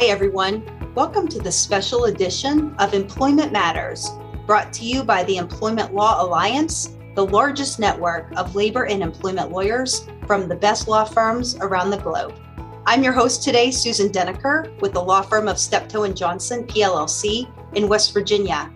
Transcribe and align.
Hi, 0.00 0.06
everyone. 0.06 0.64
Welcome 0.94 1.28
to 1.28 1.38
the 1.38 1.52
special 1.52 2.06
edition 2.06 2.74
of 2.78 2.94
Employment 2.94 3.52
Matters, 3.52 4.08
brought 4.46 4.72
to 4.72 4.86
you 4.86 5.04
by 5.04 5.24
the 5.24 5.36
Employment 5.36 5.94
Law 5.94 6.24
Alliance, 6.24 6.96
the 7.14 7.26
largest 7.26 7.78
network 7.78 8.32
of 8.34 8.54
labor 8.54 8.86
and 8.86 9.02
employment 9.02 9.50
lawyers 9.50 10.08
from 10.26 10.48
the 10.48 10.54
best 10.54 10.88
law 10.88 11.04
firms 11.04 11.54
around 11.56 11.90
the 11.90 11.98
globe. 11.98 12.32
I'm 12.86 13.02
your 13.02 13.12
host 13.12 13.42
today, 13.42 13.70
Susan 13.70 14.08
Deneker, 14.08 14.80
with 14.80 14.94
the 14.94 15.02
law 15.02 15.20
firm 15.20 15.48
of 15.48 15.58
Steptoe 15.58 16.04
and 16.04 16.16
Johnson, 16.16 16.64
PLLC, 16.66 17.46
in 17.74 17.86
West 17.86 18.14
Virginia. 18.14 18.72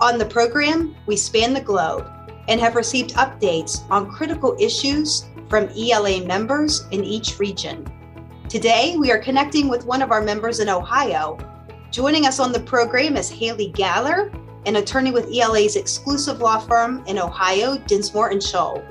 On 0.00 0.18
the 0.18 0.26
program, 0.26 0.96
we 1.06 1.14
span 1.16 1.54
the 1.54 1.60
globe 1.60 2.10
and 2.48 2.60
have 2.60 2.74
received 2.74 3.14
updates 3.14 3.88
on 3.92 4.10
critical 4.10 4.56
issues 4.58 5.26
from 5.48 5.70
ELA 5.78 6.26
members 6.26 6.84
in 6.90 7.04
each 7.04 7.38
region. 7.38 7.88
Today, 8.48 8.96
we 8.96 9.12
are 9.12 9.18
connecting 9.18 9.68
with 9.68 9.84
one 9.84 10.00
of 10.00 10.10
our 10.10 10.22
members 10.22 10.60
in 10.60 10.70
Ohio. 10.70 11.36
Joining 11.90 12.24
us 12.24 12.40
on 12.40 12.50
the 12.50 12.60
program 12.60 13.18
is 13.18 13.28
Haley 13.28 13.70
Galler, 13.72 14.32
an 14.64 14.76
attorney 14.76 15.10
with 15.10 15.30
ELA's 15.30 15.76
exclusive 15.76 16.40
law 16.40 16.58
firm 16.58 17.04
in 17.06 17.18
Ohio, 17.18 17.76
Dinsmore 17.76 18.30
and 18.30 18.40
Shohl. 18.40 18.82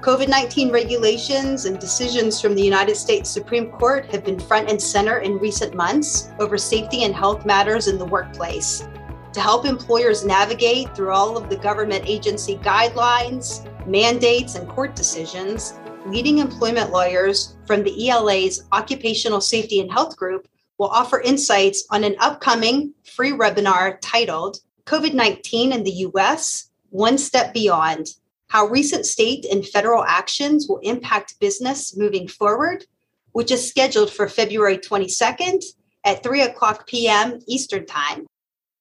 COVID 0.00 0.28
19 0.28 0.72
regulations 0.72 1.66
and 1.66 1.78
decisions 1.78 2.40
from 2.40 2.54
the 2.54 2.62
United 2.62 2.96
States 2.96 3.28
Supreme 3.28 3.70
Court 3.72 4.06
have 4.06 4.24
been 4.24 4.40
front 4.40 4.70
and 4.70 4.80
center 4.80 5.18
in 5.18 5.36
recent 5.36 5.74
months 5.74 6.30
over 6.40 6.56
safety 6.56 7.04
and 7.04 7.14
health 7.14 7.44
matters 7.44 7.88
in 7.88 7.98
the 7.98 8.06
workplace. 8.06 8.88
To 9.34 9.40
help 9.42 9.66
employers 9.66 10.24
navigate 10.24 10.96
through 10.96 11.10
all 11.10 11.36
of 11.36 11.50
the 11.50 11.56
government 11.56 12.04
agency 12.06 12.56
guidelines, 12.56 13.68
mandates, 13.86 14.54
and 14.54 14.66
court 14.66 14.96
decisions, 14.96 15.74
leading 16.06 16.38
employment 16.38 16.90
lawyers 16.90 17.56
from 17.66 17.82
the 17.82 18.08
ELA's 18.08 18.64
Occupational 18.72 19.40
Safety 19.40 19.80
and 19.80 19.90
Health 19.90 20.16
Group 20.16 20.48
will 20.78 20.88
offer 20.88 21.20
insights 21.20 21.86
on 21.90 22.02
an 22.04 22.16
upcoming 22.18 22.92
free 23.04 23.32
webinar 23.32 23.98
titled 24.00 24.58
COVID 24.86 25.14
19 25.14 25.72
in 25.72 25.84
the 25.84 25.90
US 26.08 26.70
One 26.90 27.18
Step 27.18 27.54
Beyond 27.54 28.08
How 28.48 28.66
Recent 28.66 29.06
State 29.06 29.44
and 29.44 29.66
Federal 29.66 30.02
Actions 30.04 30.66
Will 30.68 30.78
Impact 30.78 31.38
Business 31.38 31.96
Moving 31.96 32.26
Forward, 32.26 32.84
which 33.32 33.52
is 33.52 33.68
scheduled 33.68 34.10
for 34.10 34.28
February 34.28 34.78
22nd 34.78 35.62
at 36.04 36.22
3 36.22 36.42
o'clock 36.42 36.86
p.m. 36.86 37.38
Eastern 37.46 37.86
Time. 37.86 38.26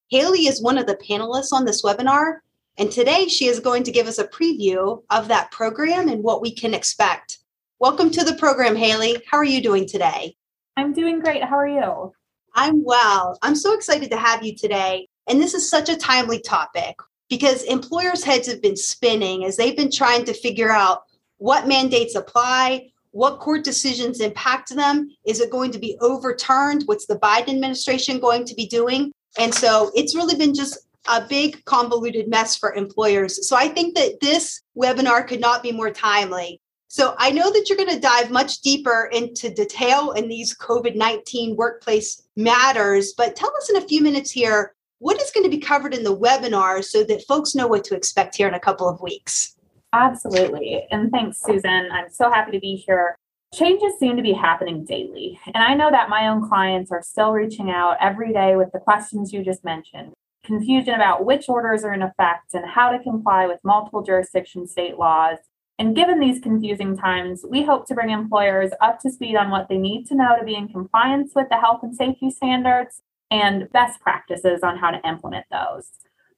Haley 0.10 0.48
is 0.48 0.62
one 0.62 0.78
of 0.78 0.88
the 0.88 1.00
panelists 1.08 1.54
on 1.54 1.66
this 1.66 1.84
webinar 1.84 2.40
and 2.82 2.92
today 2.92 3.28
she 3.28 3.46
is 3.46 3.60
going 3.60 3.84
to 3.84 3.92
give 3.92 4.08
us 4.08 4.18
a 4.18 4.28
preview 4.28 5.04
of 5.12 5.28
that 5.28 5.52
program 5.52 6.10
and 6.10 6.24
what 6.24 6.42
we 6.42 6.52
can 6.52 6.74
expect. 6.74 7.38
Welcome 7.78 8.10
to 8.10 8.24
the 8.24 8.34
program, 8.34 8.76
Haley. 8.76 9.22
How 9.30 9.38
are 9.38 9.44
you 9.44 9.62
doing 9.62 9.88
today? 9.88 10.36
I'm 10.76 10.92
doing 10.92 11.20
great. 11.20 11.44
How 11.44 11.58
are 11.58 11.68
you? 11.68 12.12
I'm 12.56 12.84
well. 12.84 13.38
I'm 13.44 13.56
so 13.56 13.76
excited 13.76 14.10
to 14.10 14.18
have 14.18 14.44
you 14.44 14.56
today. 14.56 15.08
And 15.30 15.40
this 15.40 15.54
is 15.54 15.70
such 15.70 15.90
a 15.90 15.96
timely 15.96 16.40
topic 16.40 16.96
because 17.30 17.62
employers' 17.66 18.24
heads 18.24 18.48
have 18.48 18.64
been 18.64 18.76
spinning 18.76 19.46
as 19.46 19.58
they've 19.58 19.78
been 19.78 19.92
trying 19.92 20.26
to 20.26 20.34
figure 20.34 20.72
out 20.72 21.04
what 21.38 21.68
mandates 21.68 22.16
apply, 22.16 22.90
what 23.12 23.38
court 23.38 23.64
decisions 23.64 24.22
impact 24.22 24.76
them. 24.76 25.08
Is 25.24 25.40
it 25.40 25.52
going 25.52 25.70
to 25.74 25.78
be 25.78 26.00
overturned? 26.02 26.86
What's 26.88 27.06
the 27.06 27.20
Biden 27.20 27.50
administration 27.50 28.20
going 28.20 28.44
to 28.46 28.56
be 28.56 28.66
doing? 28.66 29.12
And 29.38 29.54
so 29.54 29.92
it's 29.94 30.16
really 30.16 30.36
been 30.36 30.56
just 30.56 30.80
a 31.08 31.22
big 31.22 31.64
convoluted 31.66 32.28
mess 32.28 32.56
for 32.56 32.74
employers. 32.74 33.48
So 33.48 33.56
I 33.56 33.68
think 33.68 33.96
that 33.96 34.20
this 34.22 34.62
webinar 34.78 35.28
could 35.28 35.40
not 35.40 35.64
be 35.64 35.72
more 35.72 35.92
timely. 35.92 36.62
So 36.88 37.16
I 37.18 37.32
know 37.32 37.50
that 37.50 37.68
you're 37.70 37.78
going 37.78 37.94
to 37.94 38.00
dive 38.00 38.32
much 38.32 38.60
deeper 38.60 39.10
into 39.14 39.50
detail 39.50 40.12
in 40.12 40.28
these 40.28 40.56
COVID 40.58 40.96
19 40.96 41.56
workplace 41.56 42.22
matters, 42.36 43.14
but 43.16 43.36
tell 43.36 43.56
us 43.56 43.70
in 43.70 43.78
a 43.78 43.88
few 43.88 44.02
minutes 44.02 44.30
here 44.30 44.74
what 45.00 45.20
is 45.22 45.32
going 45.32 45.46
to 45.46 45.50
be 45.50 45.58
covered 45.58 45.94
in 45.94 46.04
the 46.04 46.16
webinar 46.16 46.84
so 46.84 47.04
that 47.06 47.24
folks 47.28 47.56
know 47.56 47.66
what 47.66 47.84
to 47.86 47.96
expect 47.96 48.36
here 48.36 48.48
in 48.48 48.54
a 48.54 48.60
couple 48.60 48.88
of 48.88 49.02
weeks. 49.02 49.56
Absolutely. 49.94 50.86
And 50.92 51.12
thanks, 51.12 51.42
Susan. 51.42 51.90
I'm 51.92 52.10
so 52.12 52.30
happy 52.30 52.52
to 52.52 52.60
be 52.60 52.76
here. 52.76 53.16
Changes 53.54 53.98
seem 54.00 54.16
to 54.16 54.22
be 54.22 54.34
happening 54.34 54.86
daily. 54.86 55.40
And 55.48 55.64
I 55.64 55.74
know 55.74 55.92
that 55.92 56.10
my 56.10 56.28
own 56.28 56.48
clients 56.48 56.92
are 56.92 57.02
still 57.02 57.32
reaching 57.32 57.72
out 57.72 57.98
every 58.00 58.32
day 58.32 58.56
with 58.56 58.72
the 58.74 58.80
questions 58.80 59.34
you 59.34 59.44
just 59.44 59.64
mentioned 59.66 60.14
confusion 60.44 60.96
about 60.96 61.26
which 61.26 61.50
orders 61.50 61.84
are 61.84 61.94
in 61.94 62.02
effect 62.02 62.54
and 62.54 62.66
how 62.66 62.92
to 62.92 63.04
comply 63.04 63.48
with 63.48 63.60
multiple 63.64 64.02
jurisdiction 64.02 64.68
state 64.68 64.98
laws. 64.98 65.38
And 65.80 65.96
given 65.96 66.20
these 66.20 66.40
confusing 66.40 66.98
times, 66.98 67.46
we 67.48 67.64
hope 67.64 67.88
to 67.88 67.96
bring 67.96 68.10
employers 68.10 68.72
up 68.82 69.00
to 69.02 69.12
speed 69.12 69.36
on 69.36 69.50
what 69.50 69.68
they 69.68 69.78
need 69.78 70.06
to 70.08 70.16
know 70.16 70.38
to 70.38 70.46
be 70.46 70.56
in 70.56 70.68
compliance 70.68 71.34
with 71.36 71.50
the 71.50 71.58
health 71.58 71.80
and 71.84 71.96
safety 71.96 72.30
standards 72.30 73.02
and 73.32 73.72
best 73.72 74.00
practices 74.02 74.62
on 74.62 74.78
how 74.78 74.92
to 74.92 75.08
implement 75.08 75.46
those. 75.52 75.90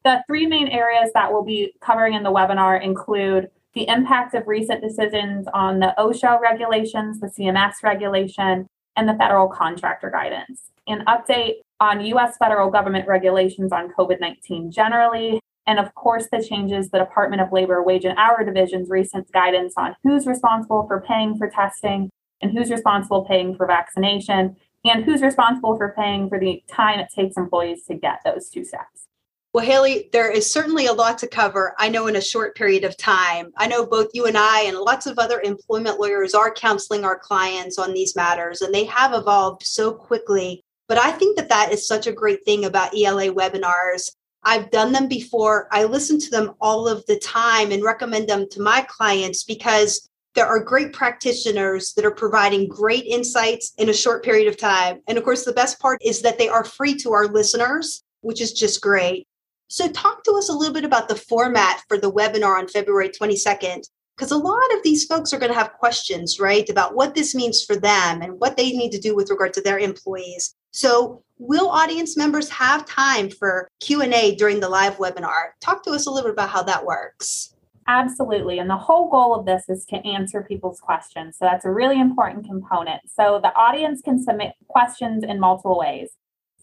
The 0.04 0.24
three 0.28 0.46
main 0.46 0.68
areas 0.68 1.12
that 1.14 1.32
we'll 1.32 1.44
be 1.44 1.74
covering 1.82 2.14
in 2.14 2.24
the 2.24 2.32
webinar 2.32 2.82
include 2.82 3.50
the 3.74 3.88
impact 3.88 4.36
of 4.36 4.48
recent 4.48 4.82
decisions 4.82 5.48
on 5.54 5.80
the 5.80 5.94
OSHA 5.98 6.40
regulations, 6.40 7.20
the 7.20 7.28
CMS 7.28 7.76
regulation, 7.84 8.68
and 8.96 9.10
the 9.10 9.16
federal 9.16 9.48
contractor 9.48 10.12
guidance, 10.12 10.62
an 10.88 11.04
update 11.06 11.56
on 11.84 12.06
US 12.06 12.38
federal 12.38 12.72
government 12.72 13.08
regulations 13.08 13.72
on 13.72 13.92
COVID 13.92 14.20
19 14.20 14.72
generally, 14.72 15.40
and 15.68 15.80
of 15.80 15.94
course, 15.96 16.28
the 16.32 16.44
changes 16.44 16.90
the 16.90 17.00
Department 17.00 17.42
of 17.42 17.52
Labor 17.52 17.84
Wage 17.84 18.06
and 18.06 18.18
Hour 18.18 18.44
Division's 18.44 18.90
recent 18.90 19.32
guidance 19.32 19.74
on 19.78 19.96
who's 20.04 20.26
responsible 20.26 20.86
for 20.88 21.02
paying 21.02 21.38
for 21.38 21.50
testing 21.50 22.10
and 22.42 22.52
who's 22.52 22.72
responsible 22.72 23.26
paying 23.26 23.56
for 23.56 23.68
vaccination 23.68 24.56
and 24.86 25.06
who's 25.06 25.22
responsible 25.22 25.78
for 25.78 25.94
paying 25.98 26.28
for 26.28 26.40
the 26.40 26.62
time 26.68 27.00
it 27.00 27.08
takes 27.14 27.38
employees 27.38 27.86
to 27.86 27.96
get 27.96 28.20
those 28.26 28.50
two 28.50 28.66
steps. 28.66 29.08
Well, 29.54 29.66
Haley, 29.66 30.10
there 30.12 30.32
is 30.32 30.52
certainly 30.52 30.88
a 30.88 30.94
lot 30.94 31.20
to 31.20 31.28
cover. 31.28 31.76
I 31.78 31.88
know 31.88 32.08
in 32.08 32.16
a 32.16 32.22
short 32.22 32.56
period 32.56 32.84
of 32.84 32.98
time. 32.98 33.52
I 33.56 33.68
know 33.68 33.86
both 33.86 34.08
you 34.14 34.26
and 34.26 34.36
I 34.36 34.64
and 34.64 34.78
lots 34.78 35.06
of 35.06 35.20
other 35.20 35.40
employment 35.42 36.00
lawyers 36.00 36.34
are 36.34 36.52
counseling 36.52 37.06
our 37.06 37.20
clients 37.20 37.78
on 37.78 37.94
these 37.94 38.16
matters, 38.16 38.62
and 38.62 38.74
they 38.74 38.86
have 38.86 39.14
evolved 39.14 39.62
so 39.64 39.94
quickly. 39.94 40.64
But 40.94 41.04
I 41.04 41.12
think 41.12 41.38
that 41.38 41.50
that 41.50 41.72
is 41.72 41.88
such 41.88 42.06
a 42.06 42.12
great 42.12 42.46
thing 42.46 42.66
about 42.66 42.96
ELA 42.96 43.34
webinars. 43.34 44.12
I've 44.44 44.70
done 44.70 44.92
them 44.92 45.08
before. 45.08 45.68
I 45.72 45.86
listen 45.86 46.20
to 46.20 46.30
them 46.30 46.54
all 46.62 46.88
of 46.88 47.04
the 47.08 47.18
time 47.18 47.72
and 47.72 47.84
recommend 47.84 48.30
them 48.30 48.46
to 48.52 48.62
my 48.62 48.82
clients 48.88 49.42
because 49.42 50.08
there 50.36 50.46
are 50.46 50.60
great 50.60 50.94
practitioners 50.94 51.94
that 51.96 52.06
are 52.06 52.14
providing 52.14 52.68
great 52.68 53.06
insights 53.06 53.74
in 53.80 53.90
a 53.90 53.94
short 53.94 54.24
period 54.24 54.48
of 54.48 54.56
time. 54.56 55.02
And 55.08 55.18
of 55.18 55.24
course, 55.24 55.46
the 55.46 55.52
best 55.52 55.80
part 55.80 56.00
is 56.00 56.22
that 56.22 56.38
they 56.38 56.48
are 56.48 56.64
free 56.64 56.94
to 56.98 57.12
our 57.12 57.26
listeners, 57.26 58.04
which 58.22 58.40
is 58.40 58.54
just 58.54 58.80
great. 58.80 59.26
So, 59.70 59.88
talk 59.88 60.24
to 60.26 60.34
us 60.34 60.50
a 60.50 60.54
little 60.54 60.76
bit 60.76 60.86
about 60.86 61.10
the 61.10 61.16
format 61.16 61.82
for 61.88 61.98
the 61.98 62.12
webinar 62.12 62.60
on 62.60 62.68
February 62.68 63.10
22nd, 63.10 63.82
because 64.16 64.30
a 64.30 64.38
lot 64.38 64.76
of 64.76 64.84
these 64.84 65.06
folks 65.06 65.34
are 65.34 65.40
going 65.40 65.52
to 65.52 65.58
have 65.58 65.74
questions, 65.74 66.40
right, 66.40 66.70
about 66.70 66.94
what 66.94 67.16
this 67.16 67.34
means 67.34 67.64
for 67.64 67.76
them 67.76 68.22
and 68.22 68.40
what 68.40 68.58
they 68.58 68.74
need 68.74 68.92
to 68.92 69.00
do 69.00 69.16
with 69.16 69.32
regard 69.32 69.54
to 69.54 69.62
their 69.62 69.80
employees. 69.80 70.54
So, 70.74 71.24
will 71.38 71.70
audience 71.70 72.18
members 72.18 72.50
have 72.50 72.86
time 72.86 73.30
for 73.30 73.68
Q&A 73.80 74.36
during 74.36 74.60
the 74.60 74.70
live 74.70 74.98
webinar? 74.98 75.52
Talk 75.62 75.84
to 75.84 75.92
us 75.92 76.08
a 76.08 76.12
little 76.12 76.30
bit 76.30 76.34
about 76.34 76.50
how 76.50 76.64
that 76.64 76.84
works. 76.84 77.54
Absolutely. 77.88 78.60
And 78.60 78.70
the 78.70 78.78
whole 78.78 79.10
goal 79.10 79.36
of 79.36 79.46
this 79.46 79.66
is 79.70 79.86
to 79.86 79.98
answer 79.98 80.42
people's 80.42 80.80
questions. 80.80 81.38
So 81.38 81.46
that's 81.46 81.66
a 81.66 81.70
really 81.70 82.00
important 82.00 82.46
component. 82.46 83.02
So 83.08 83.40
the 83.44 83.56
audience 83.56 84.02
can 84.02 84.22
submit 84.22 84.54
questions 84.68 85.24
in 85.24 85.40
multiple 85.40 85.78
ways. 85.78 86.12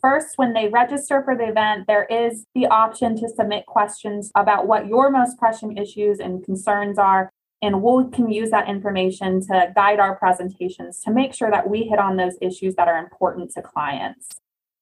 First, 0.00 0.38
when 0.38 0.54
they 0.54 0.68
register 0.68 1.22
for 1.22 1.36
the 1.36 1.48
event, 1.48 1.86
there 1.86 2.06
is 2.06 2.46
the 2.54 2.66
option 2.66 3.16
to 3.20 3.28
submit 3.28 3.66
questions 3.66 4.32
about 4.34 4.66
what 4.66 4.86
your 4.86 5.10
most 5.10 5.38
pressing 5.38 5.76
issues 5.76 6.18
and 6.20 6.42
concerns 6.42 6.98
are. 6.98 7.30
And 7.62 7.82
we 7.82 8.08
can 8.10 8.30
use 8.30 8.50
that 8.50 8.68
information 8.68 9.40
to 9.46 9.72
guide 9.74 10.00
our 10.00 10.16
presentations 10.16 11.00
to 11.00 11.10
make 11.10 11.34
sure 11.34 11.50
that 11.50 11.68
we 11.68 11.82
hit 11.82 11.98
on 11.98 12.16
those 12.16 12.34
issues 12.40 12.74
that 12.76 12.88
are 12.88 12.98
important 12.98 13.50
to 13.52 13.62
clients. 13.62 14.28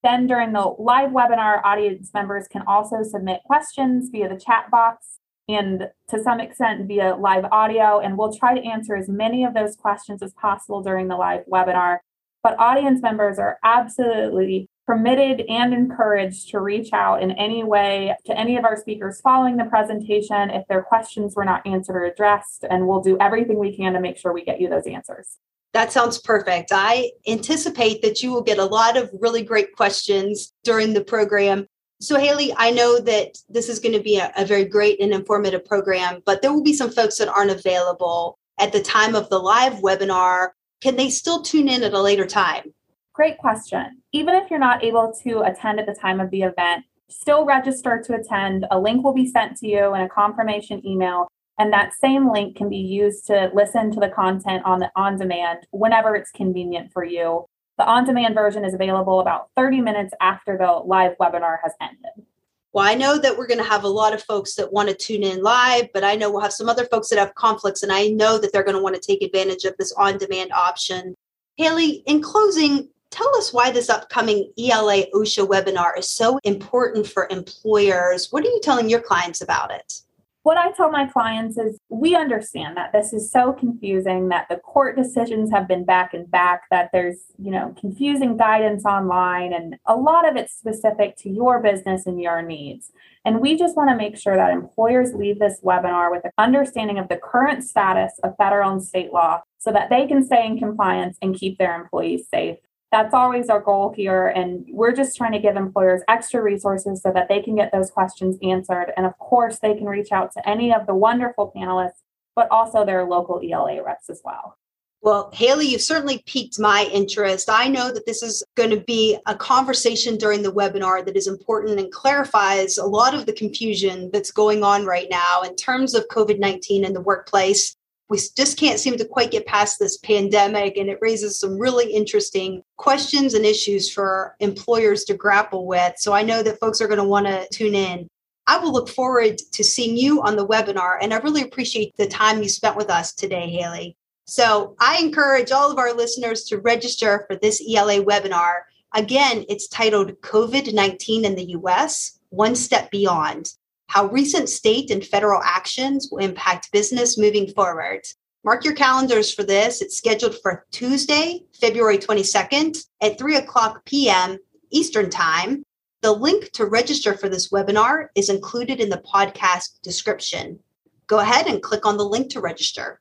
Then 0.05 0.29
during 0.29 0.53
the 0.53 0.75
live 0.79 1.11
webinar, 1.11 1.61
audience 1.65 2.11
members 2.15 2.47
can 2.47 2.63
also 2.69 3.03
submit 3.03 3.41
questions 3.45 4.11
via 4.11 4.29
the 4.29 4.39
chat 4.39 4.71
box 4.71 5.19
and 5.49 5.91
to 6.09 6.23
some 6.23 6.41
extent 6.41 6.87
via 6.87 7.17
live 7.17 7.47
audio. 7.47 7.99
And 7.99 8.17
we'll 8.17 8.33
try 8.33 8.55
to 8.55 8.65
answer 8.65 8.95
as 8.95 9.09
many 9.09 9.45
of 9.45 9.55
those 9.55 9.75
questions 9.75 10.23
as 10.23 10.33
possible 10.35 10.83
during 10.83 11.09
the 11.09 11.17
live 11.17 11.45
webinar. 11.51 11.99
But 12.45 12.59
audience 12.61 13.03
members 13.03 13.41
are 13.41 13.59
absolutely 13.65 14.69
permitted 14.89 15.45
and 15.51 15.75
encouraged 15.75 16.49
to 16.49 16.61
reach 16.61 16.95
out 16.95 17.23
in 17.23 17.31
any 17.33 17.63
way 17.63 18.17
to 18.25 18.35
any 18.39 18.57
of 18.57 18.65
our 18.65 18.75
speakers 18.75 19.21
following 19.21 19.59
the 19.59 19.67
presentation 19.67 20.49
if 20.49 20.67
their 20.67 20.81
questions 20.81 21.37
were 21.37 21.45
not 21.45 21.61
answered 21.67 21.95
or 21.95 22.05
addressed, 22.05 22.65
and 22.71 22.89
we'll 22.89 23.03
do 23.03 23.19
everything 23.21 23.59
we 23.59 23.77
can 23.77 23.93
to 23.93 24.01
make 24.01 24.17
sure 24.17 24.33
we 24.33 24.43
get 24.43 24.63
you 24.63 24.67
those 24.67 24.87
answers. 24.87 25.37
That 25.75 25.93
sounds 25.93 26.17
perfect. 26.17 26.71
I 26.73 27.11
anticipate 27.27 28.01
that 28.01 28.23
you 28.23 28.33
will 28.33 28.41
get 28.41 28.57
a 28.57 28.65
lot 28.65 28.97
of 28.97 29.11
really 29.21 29.43
great 29.43 29.77
questions 29.77 30.55
during 30.65 30.95
the 30.95 31.05
program. 31.05 31.67
So, 32.01 32.19
Haley, 32.19 32.55
I 32.57 32.71
know 32.71 32.99
that 32.99 33.37
this 33.51 33.69
is 33.69 33.81
going 33.81 33.93
to 33.93 34.03
be 34.03 34.17
a, 34.17 34.33
a 34.39 34.47
very 34.47 34.65
great 34.65 35.03
and 35.03 35.13
informative 35.13 35.67
program, 35.67 36.23
but 36.25 36.41
there 36.41 36.51
will 36.51 36.63
be 36.63 36.73
some 36.73 36.91
folks 36.91 37.19
that 37.19 37.29
aren't 37.29 37.51
available 37.51 38.39
at 38.59 38.73
the 38.73 38.83
time 38.83 39.15
of 39.15 39.29
the 39.29 39.39
live 39.39 39.75
webinar. 39.75 40.53
Can 40.81 40.97
they 40.97 41.11
still 41.11 41.43
tune 41.43 41.69
in 41.69 41.83
at 41.83 41.93
a 41.93 42.01
later 42.01 42.25
time? 42.25 42.73
Great 43.19 43.39
question. 43.39 44.01
Even 44.13 44.37
if 44.37 44.49
you're 44.49 44.61
not 44.61 44.85
able 44.85 45.13
to 45.25 45.41
attend 45.41 45.81
at 45.81 45.87
the 45.87 45.93
time 46.01 46.21
of 46.21 46.31
the 46.31 46.43
event, 46.43 46.85
still 47.11 47.45
register 47.45 48.01
to 48.01 48.15
attend. 48.15 48.65
A 48.71 48.79
link 48.79 49.03
will 49.03 49.13
be 49.13 49.29
sent 49.29 49.57
to 49.57 49.67
you 49.67 49.93
in 49.97 50.03
a 50.03 50.09
confirmation 50.09 50.87
email. 50.87 51.27
And 51.59 51.73
that 51.73 51.95
same 51.95 52.31
link 52.33 52.57
can 52.57 52.69
be 52.69 52.77
used 52.77 53.27
to 53.27 53.51
listen 53.53 53.91
to 53.91 53.99
the 53.99 54.09
content 54.09 54.65
on 54.65 54.79
the 54.79 54.93
on 54.95 55.19
demand 55.19 55.67
whenever 55.73 56.15
it's 56.15 56.31
convenient 56.31 56.93
for 56.93 57.03
you. 57.03 57.45
The 57.77 57.85
on 57.87 58.05
demand 58.05 58.37
version 58.37 58.65
is 58.65 58.73
available 58.73 59.19
about 59.19 59.49
30 59.57 59.81
minutes 59.81 60.15
after 60.21 60.57
the 60.57 60.71
live 60.71 61.19
webinar 61.21 61.57
has 61.65 61.73
ended. 61.81 62.25
Well, 62.73 62.87
I 62.87 62.95
know 62.95 63.19
that 63.19 63.37
we're 63.37 63.49
going 63.49 63.59
to 63.59 63.69
have 63.69 63.83
a 63.83 63.89
lot 63.89 64.15
of 64.15 64.23
folks 64.23 64.55
that 64.55 64.73
want 64.73 64.91
to 64.91 64.95
tune 64.95 65.25
in 65.25 65.43
live, 65.43 65.89
but 65.93 66.05
I 66.05 66.15
know 66.15 66.31
we'll 66.31 66.43
have 66.43 66.53
some 66.53 66.69
other 66.69 66.85
folks 66.85 67.09
that 67.09 67.19
have 67.19 67.35
conflicts, 67.35 67.83
and 67.83 67.91
I 67.91 68.11
know 68.11 68.39
that 68.39 68.53
they're 68.53 68.63
going 68.63 68.77
to 68.77 68.83
want 68.83 68.95
to 68.95 69.01
take 69.01 69.23
advantage 69.23 69.65
of 69.65 69.75
this 69.77 69.93
on 69.95 70.19
demand 70.19 70.53
option. 70.53 71.17
Haley, 71.57 72.05
in 72.07 72.23
closing, 72.23 72.89
tell 73.11 73.35
us 73.37 73.53
why 73.53 73.71
this 73.71 73.91
upcoming 73.91 74.53
ELA 74.59 75.05
OSHA 75.15 75.47
webinar 75.47 75.99
is 75.99 76.09
so 76.09 76.39
important 76.45 77.07
for 77.07 77.29
employers. 77.31 78.29
What 78.31 78.45
are 78.45 78.49
you 78.49 78.61
telling 78.63 78.89
your 78.89 79.01
clients 79.01 79.41
about 79.41 79.71
it? 79.71 80.03
what 80.49 80.57
I 80.57 80.71
tell 80.71 80.91
my 80.91 81.05
clients 81.05 81.59
is 81.59 81.79
we 81.91 82.17
understand 82.17 82.75
that 82.79 82.91
this 82.91 83.13
is 83.13 83.31
so 83.31 83.53
confusing 83.53 84.31
that 84.31 84.49
the 84.49 84.57
court 84.57 84.97
decisions 84.97 85.51
have 85.51 85.69
been 85.69 85.85
back 85.85 86.15
and 86.15 86.31
back 86.31 86.63
that 86.71 86.89
there's, 86.91 87.19
you 87.39 87.51
know, 87.51 87.75
confusing 87.79 88.39
guidance 88.39 88.87
online 88.87 89.53
and 89.53 89.77
a 89.85 89.95
lot 89.95 90.27
of 90.27 90.37
it's 90.37 90.55
specific 90.55 91.19
to 91.19 91.29
your 91.29 91.61
business 91.61 92.07
and 92.07 92.19
your 92.19 92.41
needs. 92.41 92.93
And 93.27 93.41
we 93.41 93.59
just 93.59 93.77
want 93.77 93.91
to 93.91 93.97
make 93.97 94.17
sure 94.17 94.37
that 94.37 94.53
employers 94.53 95.13
leave 95.13 95.39
this 95.39 95.61
webinar 95.63 96.11
with 96.11 96.25
an 96.25 96.31
understanding 96.39 96.99
of 96.99 97.09
the 97.09 97.19
current 97.19 97.63
status 97.63 98.13
of 98.25 98.35
federal 98.39 98.71
and 98.71 98.83
state 98.83 99.13
law 99.13 99.43
so 99.59 99.71
that 99.73 99.91
they 99.91 100.07
can 100.07 100.25
stay 100.25 100.47
in 100.47 100.59
compliance 100.59 101.19
and 101.21 101.35
keep 101.35 101.59
their 101.59 101.79
employees 101.79 102.27
safe 102.27 102.57
that's 102.91 103.13
always 103.13 103.49
our 103.49 103.61
goal 103.61 103.93
here. 103.95 104.29
And 104.29 104.65
we're 104.71 104.95
just 104.95 105.17
trying 105.17 105.33
to 105.33 105.39
give 105.39 105.57
employers 105.57 106.03
extra 106.09 106.43
resources 106.43 107.03
so 107.03 107.13
that 107.13 107.29
they 107.29 107.43
can 107.43 107.55
get 107.55 107.71
those 107.73 107.91
questions 107.91 108.39
answered. 108.43 108.93
And 108.97 109.05
of 109.05 109.17
course, 109.19 109.59
they 109.59 109.75
can 109.75 109.87
reach 109.87 110.11
out 110.13 110.33
to 110.33 110.49
any 110.49 110.73
of 110.73 110.87
the 110.87 110.95
wonderful 110.95 111.53
panelists, 111.55 112.03
but 112.35 112.51
also 112.51 112.85
their 112.85 113.05
local 113.05 113.41
ELA 113.45 113.83
reps 113.83 114.09
as 114.09 114.23
well. 114.25 114.57
Well, 115.01 115.31
Haley, 115.33 115.69
you've 115.69 115.83
certainly 115.83 116.25
piqued 116.27 116.59
my 116.59 116.89
interest. 116.93 117.49
I 117.49 117.69
know 117.69 117.93
that 117.93 118.05
this 118.05 118.23
is 118.23 118.43
going 118.57 118.71
to 118.71 118.81
be 118.81 119.17
a 119.27 119.35
conversation 119.35 120.17
during 120.17 120.43
the 120.43 120.53
webinar 120.53 121.05
that 121.05 121.17
is 121.17 121.29
important 121.29 121.79
and 121.79 121.93
clarifies 121.93 122.79
a 122.79 122.85
lot 122.85 123.15
of 123.15 123.25
the 123.25 123.33
confusion 123.33 124.11
that's 124.13 124.33
going 124.33 124.65
on 124.65 124.87
right 124.87 125.07
now 125.09 125.43
in 125.43 125.55
terms 125.55 125.95
of 125.95 126.09
COVID 126.09 126.41
19 126.41 126.85
in 126.85 126.95
the 126.95 127.01
workplace 127.01 127.77
we 128.09 128.19
just 128.37 128.59
can't 128.59 128.81
seem 128.81 128.97
to 128.97 129.05
quite 129.05 129.31
get 129.31 129.47
past 129.47 129.79
this 129.79 129.99
pandemic 129.99 130.77
and 130.77 130.89
it 130.89 130.99
raises 131.01 131.39
some 131.39 131.59
really 131.59 131.93
interesting 131.93 132.63
questions 132.77 133.35
and 133.35 133.45
issues 133.45 133.91
for 133.91 134.35
employers 134.41 135.05
to 135.05 135.15
grapple 135.15 135.67
with. 135.67 135.95
So 135.99 136.13
i 136.13 136.23
know 136.23 136.43
that 136.43 136.61
folks 136.61 136.81
are 136.81 136.89
going 136.89 136.99
to 136.99 137.05
want 137.05 137.27
to 137.27 137.47
tune 137.53 137.75
in. 137.75 138.09
I 138.47 138.59
will 138.59 138.73
look 138.73 138.89
forward 138.89 139.39
to 139.53 139.63
seeing 139.63 139.97
you 139.97 140.23
on 140.23 140.37
the 140.37 140.47
webinar 140.47 140.99
and 141.01 141.13
i 141.13 141.19
really 141.19 141.43
appreciate 141.43 141.97
the 141.97 142.07
time 142.07 142.43
you 142.43 142.49
spent 142.49 142.77
with 142.77 142.91
us 142.91 143.13
today 143.13 143.49
haley. 143.51 143.97
So 144.25 144.75
i 144.81 144.99
encourage 144.99 145.53
all 145.53 145.71
of 145.71 145.79
our 145.79 145.93
listeners 145.93 146.45
to 146.45 146.59
register 146.59 147.25
for 147.27 147.37
this 147.37 147.63
ela 147.69 148.03
webinar. 148.03 148.61
Again 148.95 149.45
it's 149.49 149.69
titled 149.69 150.19
covid-19 150.23 151.25
in 151.25 151.35
the 151.35 151.45
us 151.45 152.19
one 152.31 152.55
step 152.55 152.91
beyond 152.91 153.53
how 153.89 154.07
recent 154.07 154.49
state 154.49 154.91
and 154.91 155.05
federal 155.05 155.43
actions 155.43 156.09
will 156.11 156.19
impact 156.19 156.73
business 156.73 157.19
moving 157.19 157.49
forward. 157.53 158.03
Mark 158.45 158.65
your 158.65 158.75
calendars 158.75 159.33
for 159.33 159.43
this. 159.43 159.83
It's 159.83 159.97
scheduled 159.97 160.37
for 160.41 160.67
Tuesday, 160.71 161.45
February 161.61 161.99
22nd 161.99 162.79
at 163.03 163.19
3 163.19 163.37
o'clock 163.37 163.85
p.m. 163.85 164.39
Eastern 164.71 165.11
Time. 165.11 165.65
The 166.03 166.13
link 166.13 166.53
to 166.53 166.67
register 166.67 167.17
for 167.17 167.29
this 167.29 167.51
webinar 167.51 168.09
is 168.15 168.29
included 168.29 168.79
in 168.81 168.91
the 168.91 169.03
podcast 169.13 169.81
description. 169.83 170.61
Go 171.09 171.19
ahead 171.19 171.47
and 171.47 171.63
click 171.63 171.85
on 171.85 171.97
the 171.97 172.05
link 172.05 172.31
to 172.31 172.41
register. 172.41 173.01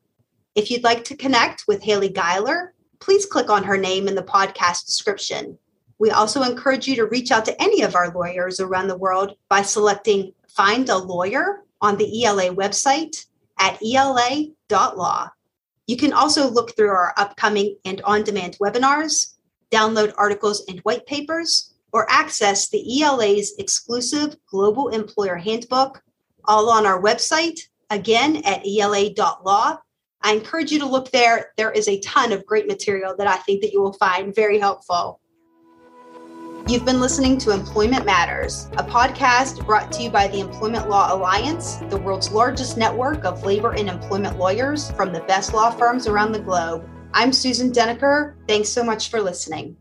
If 0.55 0.71
you'd 0.71 0.83
like 0.83 1.03
to 1.03 1.15
connect 1.15 1.65
with 1.67 1.83
Haley 1.83 2.09
Geiler, 2.09 2.73
please 2.99 3.25
click 3.25 3.49
on 3.49 3.63
her 3.65 3.77
name 3.77 4.07
in 4.07 4.15
the 4.15 4.23
podcast 4.23 4.85
description. 4.85 5.59
We 5.99 6.11
also 6.11 6.43
encourage 6.43 6.87
you 6.87 6.95
to 6.97 7.07
reach 7.07 7.31
out 7.31 7.45
to 7.45 7.61
any 7.61 7.81
of 7.81 7.95
our 7.95 8.11
lawyers 8.11 8.59
around 8.59 8.87
the 8.87 8.97
world 8.97 9.35
by 9.49 9.63
selecting 9.63 10.33
find 10.47 10.89
a 10.89 10.97
lawyer 10.97 11.63
on 11.81 11.97
the 11.97 12.25
ELA 12.25 12.55
website 12.55 13.25
at 13.59 13.79
ela.law. 13.83 15.29
You 15.87 15.97
can 15.97 16.13
also 16.13 16.49
look 16.49 16.75
through 16.75 16.89
our 16.89 17.13
upcoming 17.17 17.77
and 17.85 18.01
on 18.01 18.23
demand 18.23 18.57
webinars, 18.59 19.35
download 19.71 20.13
articles 20.17 20.63
and 20.67 20.79
white 20.81 21.05
papers, 21.05 21.73
or 21.93 22.09
access 22.09 22.69
the 22.69 23.01
ELA's 23.01 23.55
exclusive 23.57 24.35
Global 24.51 24.89
Employer 24.89 25.37
Handbook, 25.37 26.03
all 26.45 26.69
on 26.69 26.85
our 26.85 27.01
website, 27.01 27.59
again 27.89 28.37
at 28.45 28.65
ela.law. 28.67 29.77
I 30.21 30.33
encourage 30.33 30.71
you 30.71 30.79
to 30.79 30.85
look 30.85 31.11
there. 31.11 31.53
There 31.57 31.71
is 31.71 31.87
a 31.87 31.99
ton 32.01 32.33
of 32.33 32.45
great 32.45 32.67
material 32.67 33.15
that 33.17 33.27
I 33.27 33.37
think 33.37 33.61
that 33.61 33.71
you 33.71 33.81
will 33.81 33.93
find 33.93 34.35
very 34.35 34.59
helpful. 34.59 35.21
You've 36.67 36.83
been 36.83 36.99
listening 36.99 37.37
to 37.39 37.51
Employment 37.51 38.05
Matters, 38.05 38.65
a 38.73 38.83
podcast 38.83 39.65
brought 39.65 39.89
to 39.93 40.03
you 40.03 40.09
by 40.09 40.27
the 40.27 40.41
Employment 40.41 40.89
Law 40.89 41.15
Alliance, 41.15 41.77
the 41.89 41.95
world's 41.95 42.33
largest 42.33 42.75
network 42.75 43.23
of 43.23 43.45
labor 43.45 43.71
and 43.71 43.87
employment 43.87 44.37
lawyers 44.37 44.91
from 44.91 45.13
the 45.13 45.21
best 45.21 45.53
law 45.53 45.71
firms 45.71 46.07
around 46.07 46.33
the 46.33 46.41
globe. 46.41 46.85
I'm 47.13 47.31
Susan 47.31 47.71
Deneker. 47.71 48.35
Thanks 48.49 48.67
so 48.67 48.83
much 48.83 49.09
for 49.09 49.21
listening. 49.21 49.77